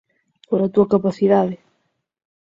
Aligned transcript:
pola 0.47 0.67
túa 0.73 0.91
capacidade 0.93 1.55